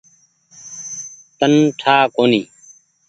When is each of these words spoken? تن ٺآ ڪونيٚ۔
تن 1.37 1.51
ٺآ 1.81 1.95
ڪونيٚ۔ 2.15 2.47